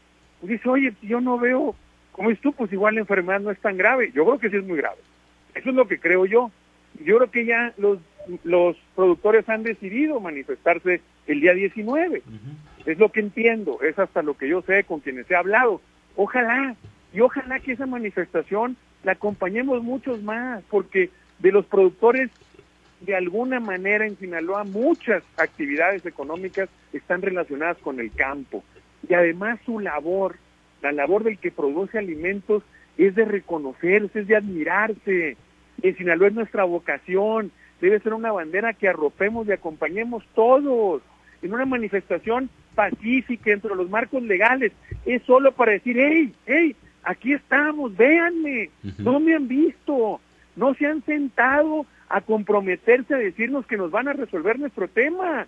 [0.41, 1.73] Pues dice, oye, yo no veo,
[2.11, 4.11] como es tú, pues igual la enfermedad no es tan grave.
[4.13, 4.97] Yo creo que sí es muy grave.
[5.53, 6.51] Eso es lo que creo yo.
[7.01, 7.99] Yo creo que ya los,
[8.43, 12.23] los productores han decidido manifestarse el día 19.
[12.25, 12.91] Ujú.
[12.91, 15.81] Es lo que entiendo, es hasta lo que yo sé con quienes he hablado.
[16.17, 16.75] Ojalá,
[17.15, 22.29] y ojalá que esa manifestación la acompañemos muchos más, porque de los productores,
[22.99, 28.65] de alguna manera en Sinaloa, muchas actividades económicas están relacionadas con el campo.
[29.07, 30.35] Y además su labor,
[30.81, 32.63] la labor del que produce alimentos,
[32.97, 35.37] es de reconocerse, es de admirarse.
[35.83, 37.49] En Sinaloa es nuestra vocación,
[37.79, 41.01] debe ser una bandera que arropemos y acompañemos todos
[41.41, 44.73] en una manifestación pacífica entre los marcos legales.
[45.05, 50.19] Es solo para decir, hey, hey, aquí estamos, véanme, no me han visto,
[50.55, 55.47] no se han sentado a comprometerse a decirnos que nos van a resolver nuestro tema.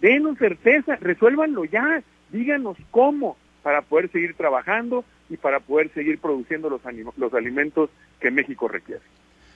[0.00, 6.68] Denos certeza, resuélvanlo ya, díganos cómo para poder seguir trabajando y para poder seguir produciendo
[6.68, 7.90] los, alimentos
[8.20, 9.02] que México requiere.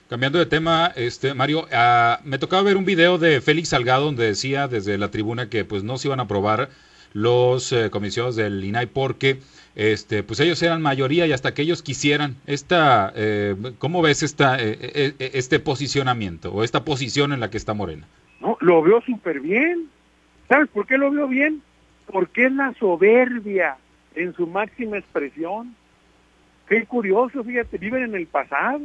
[0.09, 4.25] Cambiando de tema, este Mario, ah, me tocaba ver un video de Félix Salgado donde
[4.25, 6.69] decía desde la tribuna que pues no se iban a aprobar
[7.13, 9.41] los eh, comisionados del INAI porque
[9.77, 14.57] este pues ellos eran mayoría y hasta que ellos quisieran esta eh, ¿cómo ves esta
[14.57, 18.07] eh, eh, eh, este posicionamiento o esta posición en la que está Morena?
[18.41, 19.89] No, lo veo súper bien.
[20.49, 21.63] ¿Sabes por qué lo veo bien?
[22.07, 23.77] Porque es la soberbia
[24.15, 25.75] en su máxima expresión.
[26.69, 28.81] Qué curioso, fíjate, viven en el pasado.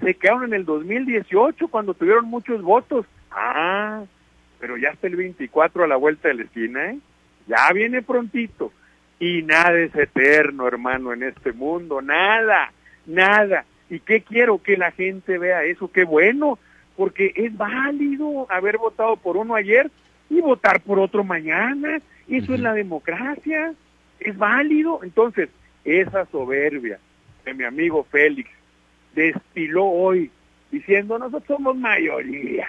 [0.00, 3.06] Se quedaron en el 2018 cuando tuvieron muchos votos.
[3.30, 4.02] Ah,
[4.58, 6.98] pero ya está el 24 a la vuelta de la esquina, ¿eh?
[7.46, 8.72] Ya viene prontito.
[9.18, 12.00] Y nada es eterno, hermano, en este mundo.
[12.00, 12.72] Nada,
[13.06, 13.64] nada.
[13.90, 14.62] ¿Y qué quiero?
[14.62, 15.90] Que la gente vea eso.
[15.90, 16.58] Qué bueno,
[16.96, 19.90] porque es válido haber votado por uno ayer
[20.30, 22.00] y votar por otro mañana.
[22.28, 23.74] Eso es la democracia.
[24.20, 25.00] Es válido.
[25.02, 25.50] Entonces,
[25.84, 26.98] esa soberbia
[27.44, 28.50] de mi amigo Félix
[29.14, 30.30] destiló hoy
[30.70, 32.68] diciendo nosotros somos mayoría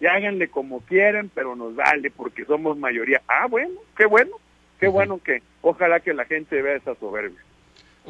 [0.00, 4.32] y háganle como quieran pero nos vale porque somos mayoría ah bueno qué bueno
[4.78, 7.40] qué bueno que ojalá que la gente vea esa soberbia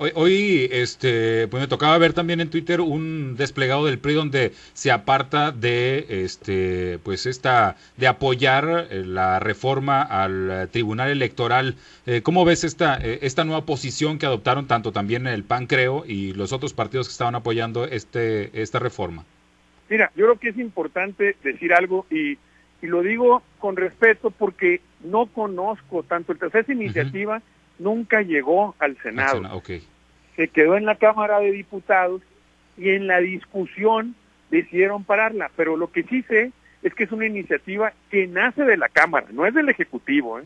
[0.01, 4.53] Hoy, hoy, este, pues me tocaba ver también en Twitter un desplegado del PRI donde
[4.73, 11.75] se aparta de, este, pues esta, de apoyar eh, la reforma al Tribunal Electoral.
[12.07, 16.05] Eh, ¿Cómo ves esta, eh, esta nueva posición que adoptaron tanto también el PAN, creo,
[16.07, 19.25] y los otros partidos que estaban apoyando este, esta reforma?
[19.89, 22.33] Mira yo creo que es importante decir algo y,
[22.83, 27.41] y lo digo con respeto porque no conozco tanto el esa iniciativa
[27.79, 29.71] nunca llegó al senado Acciona- Ok.
[30.37, 32.23] se quedó en la Cámara de Diputados
[32.77, 34.15] y en la discusión
[34.51, 35.51] decidieron pararla.
[35.57, 39.27] Pero lo que sí sé es que es una iniciativa que nace de la Cámara,
[39.33, 40.45] no es del Ejecutivo, ¿eh?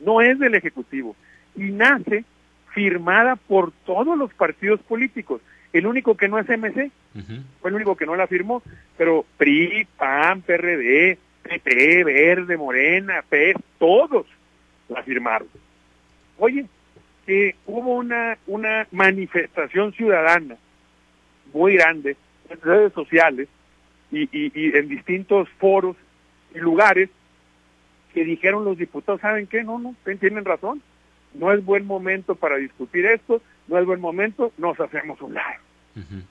[0.00, 1.14] No es del Ejecutivo,
[1.56, 2.24] y nace
[2.72, 5.40] firmada por todos los partidos políticos.
[5.74, 7.42] El único que no es MC, Ujú.
[7.60, 8.62] fue el único que no la firmó,
[8.96, 14.24] pero PRI, PAN, PRD, PP, Verde, Morena, PES, todos
[14.88, 15.48] la firmaron.
[16.38, 16.66] Oye,
[17.26, 20.56] que hubo una, una manifestación ciudadana
[21.52, 22.16] muy grande
[22.50, 23.48] en redes sociales
[24.12, 25.96] y, y, y en distintos foros
[26.54, 27.10] y lugares
[28.12, 29.64] que dijeron los diputados, ¿saben qué?
[29.64, 30.80] No, no, tienen razón.
[31.34, 35.63] No es buen momento para discutir esto, no es buen momento, nos hacemos un lado
[35.96, 36.22] Ujú.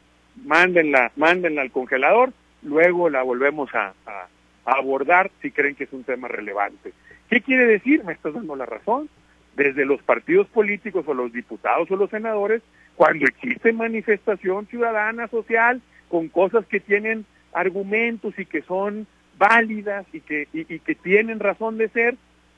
[0.46, 4.28] mándenla, mándenla al congelador, luego la volvemos a, a-
[4.66, 6.94] a abordar si creen que es un tema relevante.
[7.30, 8.04] ¿Qué quiere decir?
[8.04, 9.10] Me estás dando la razón.
[9.58, 12.62] Desde los partidos políticos o los diputados o los senadores,
[12.96, 19.06] cuando existe manifestación ciudadana social con cosas que tienen argumentos y que son
[19.38, 22.16] válidas y que, y, y que tienen razón de ser,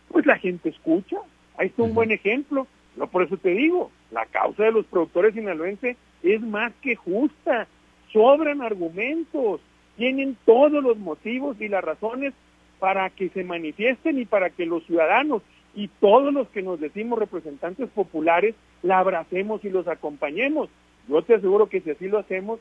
[0.09, 1.17] pues la gente escucha.
[1.57, 2.67] Ahí está un buen ejemplo.
[2.95, 7.67] No por eso te digo, la causa de los productores sinaloenses es más que justa.
[8.11, 9.61] Sobran argumentos,
[9.97, 12.33] tienen todos los motivos y las razones
[12.79, 15.41] para que se manifiesten y para que los ciudadanos
[15.75, 20.69] y todos los que nos decimos representantes populares la abracemos y los acompañemos.
[21.07, 22.59] Yo te aseguro que si así lo hacemos,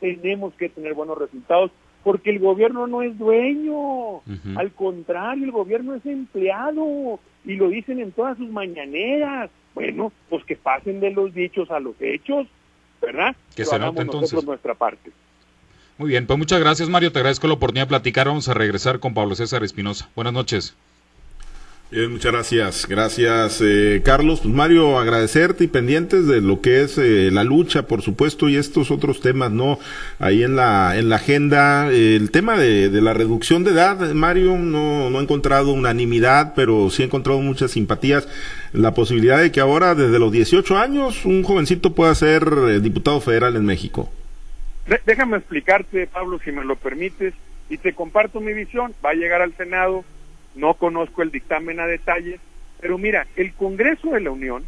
[0.00, 1.70] tenemos que tener buenos resultados,
[2.04, 4.22] porque el gobierno no es dueño,
[4.56, 9.50] al contrario, el gobierno es empleado, y lo dicen en todas sus mañaneras.
[9.74, 12.46] Bueno, pues que pasen de los dichos a los hechos,
[13.00, 13.34] ¿verdad?
[13.54, 14.44] Que se note entonces.
[14.44, 15.10] nuestra parte.
[15.98, 19.00] Muy bien, pues muchas gracias Mario, te agradezco la oportunidad de platicar, vamos a regresar
[19.00, 20.08] con Pablo César Espinosa.
[20.14, 20.74] Buenas noches.
[21.90, 22.86] Bien, muchas gracias.
[22.86, 24.42] Gracias, eh, Carlos.
[24.42, 28.54] Pues Mario, agradecerte y pendientes de lo que es eh, la lucha, por supuesto, y
[28.54, 29.76] estos otros temas, ¿no?
[30.20, 31.90] Ahí en la, en la agenda.
[31.90, 37.02] el tema de, la reducción de edad, Mario, no, no ha encontrado unanimidad, pero sí
[37.02, 38.28] ha encontrado muchas simpatías.
[38.72, 43.20] La posibilidad de que ahora, desde los 18 años, un jovencito pueda ser eh, diputado
[43.20, 44.08] federal en México.
[45.04, 47.34] Déjame explicarte, Pablo, si me lo permites,
[47.68, 48.94] y te comparto mi visión.
[49.04, 50.04] Va a llegar al Senado
[50.54, 52.40] no conozco el dictamen a detalle,
[52.80, 54.64] pero mira, el Congreso de la Unión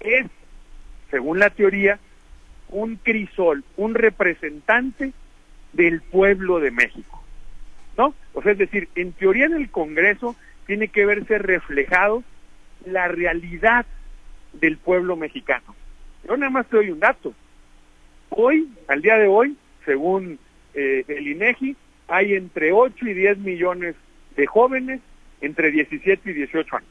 [0.00, 0.26] es,
[1.10, 1.98] según la teoría,
[2.68, 5.12] un crisol, un representante
[5.72, 7.22] del pueblo de México,
[7.96, 8.14] ¿no?
[8.34, 12.22] O sea, es decir, en teoría en el Congreso tiene que verse reflejado
[12.86, 13.86] la realidad
[14.52, 15.74] del pueblo mexicano.
[16.26, 17.34] Yo nada más te doy un dato.
[18.30, 20.38] Hoy, al día de hoy, según
[20.74, 21.76] eh, el INEGI,
[22.08, 23.96] hay entre 8 y 10 millones
[24.36, 25.00] de jóvenes
[25.40, 26.88] entre 17 y 18 años.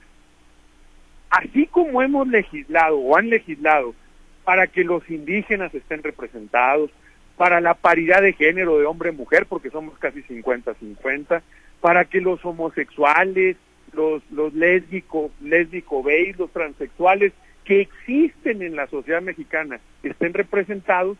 [1.30, 3.96] Así como hemos legislado o han legislado
[4.44, 6.92] para que los indígenas estén representados,
[7.38, 11.42] para la paridad de género de hombre-mujer, porque somos casi 50-50,
[11.80, 13.58] para que los homosexuales,
[13.94, 21.18] los, los lésbicos, lésbico gays, los transexuales que existen en la sociedad mexicana estén representados,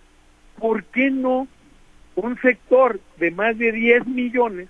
[0.60, 1.48] ¿por qué no
[2.16, 4.68] un sector de más de 10 millones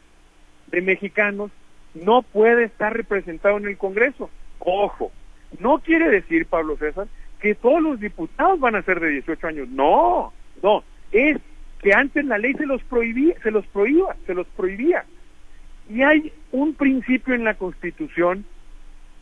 [0.72, 1.52] de mexicanos
[1.94, 4.30] no puede estar representado en el Congreso.
[4.60, 5.12] Ojo,
[5.60, 7.08] no quiere decir, Pablo César,
[7.40, 9.70] que todos los diputados van a ser de 18 años.
[9.70, 10.32] No,
[10.64, 11.38] no, es
[11.82, 15.06] que antes la ley se los prohibía, se los prohibía, se los prohibía.
[15.90, 18.46] Y hay un principio en la Constitución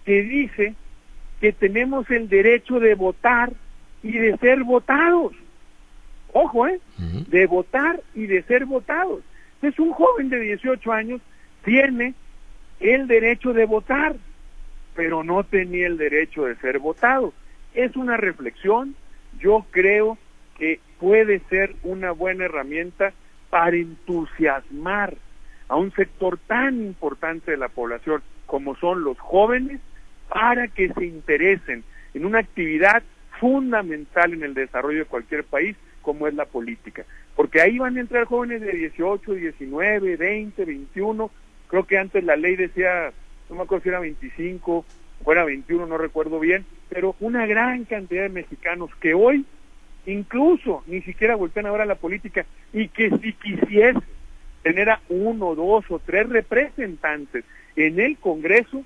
[0.05, 0.75] que dice
[1.39, 3.53] que tenemos el derecho de votar
[4.03, 5.33] y de ser votados.
[6.33, 6.79] Ojo, ¿eh?
[7.29, 9.21] De votar y de ser votados.
[9.61, 11.21] Es un joven de 18 años
[11.63, 12.13] tiene
[12.79, 14.15] el derecho de votar,
[14.95, 17.33] pero no tenía el derecho de ser votado.
[17.73, 18.95] Es una reflexión,
[19.39, 20.17] yo creo
[20.57, 23.13] que puede ser una buena herramienta
[23.49, 25.15] para entusiasmar
[25.67, 29.79] a un sector tan importante de la población como son los jóvenes
[30.27, 33.03] para que se interesen en una actividad
[33.39, 37.05] fundamental en el desarrollo de cualquier país como es la política.
[37.35, 41.31] Porque ahí van a entrar jóvenes de 18, 19, 20, 21
[41.69, 43.13] creo que antes la ley decía,
[43.49, 44.85] no me acuerdo si era 25
[45.23, 49.45] o era 21, no recuerdo bien, pero una gran cantidad de mexicanos que hoy
[50.05, 53.99] incluso ni siquiera voltean ahora a la política y que si quisiese
[54.63, 58.83] tener a uno, dos o tres representantes en el Congreso,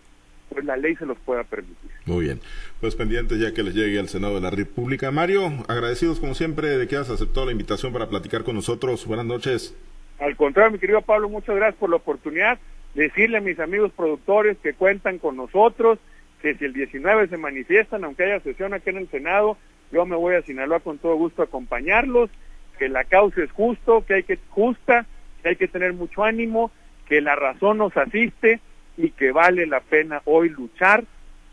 [0.50, 1.90] pues la ley se los pueda permitir.
[2.06, 2.42] Muy bien,
[2.82, 5.12] pues pendiente ya que les llegue al Senado de la República.
[5.12, 9.06] Mario, agradecidos como siempre de que has aceptado la invitación para platicar con nosotros.
[9.06, 9.76] Buenas noches.
[10.20, 12.60] Al contrario, mi querido Pablo, muchas gracias por la oportunidad
[12.94, 16.00] decirle a mis amigos productores que cuentan con nosotros,
[16.42, 19.58] que si el 19 se manifiestan, aunque haya sesión aquí en el Senado,
[19.92, 22.30] yo me voy a Sinaloa con todo gusto a acompañarlos,
[22.78, 25.06] que la causa es justo, que hay que justa,
[25.42, 26.72] que hay que tener mucho ánimo,
[27.08, 28.60] que la razón nos asiste
[28.98, 31.06] y que vale la pena hoy luchar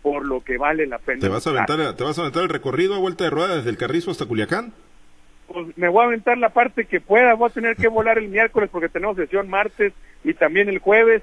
[0.02, 1.20] por lo que vale la pena.
[1.20, 3.70] ¿Te vas a aventar, ¿te vas a aventar el recorrido a vuelta de rueda desde
[3.70, 4.72] el Carrizo hasta Culiacán?
[5.52, 8.28] Pues me voy a aventar la parte que pueda, voy a tener que volar el
[8.28, 11.22] miércoles porque tenemos sesión martes y también el jueves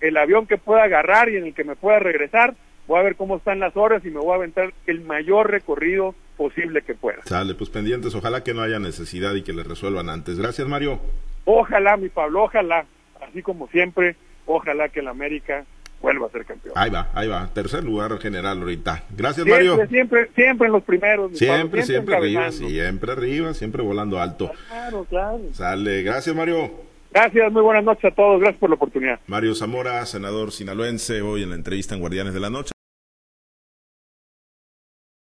[0.00, 2.54] el avión que pueda agarrar y en el que me pueda regresar.
[2.86, 6.14] Voy a ver cómo están las horas y me voy a aventar el mayor recorrido
[6.36, 7.22] posible que pueda.
[7.24, 10.38] Sale, pues pendientes, ojalá que no haya necesidad y que le resuelvan antes.
[10.38, 11.00] Gracias, Mario.
[11.44, 12.84] Ojalá, mi Pablo, ojalá,
[13.20, 15.64] así como siempre, ojalá que el América
[16.02, 16.74] vuelva a ser campeón.
[16.76, 19.04] Ahí va, ahí va, tercer lugar general ahorita.
[19.16, 19.78] Gracias, Mario.
[19.88, 21.38] Siempre, siempre en los primeros.
[21.38, 24.50] siempre, siempre arriba, siempre arriba, siempre volando alto.
[24.68, 25.40] Claro, claro.
[25.52, 26.70] Sale, gracias, Mario.
[27.12, 28.40] Gracias, muy buenas noches a todos.
[28.40, 29.20] Gracias por la oportunidad.
[29.26, 32.72] Mario Zamora, senador sinaloense, hoy en la entrevista en Guardianes de la Noche.